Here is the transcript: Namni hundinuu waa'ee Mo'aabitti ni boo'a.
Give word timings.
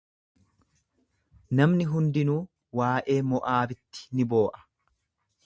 Namni 1.59 1.87
hundinuu 1.91 2.39
waa'ee 2.81 3.19
Mo'aabitti 3.35 4.09
ni 4.17 4.29
boo'a. 4.35 4.67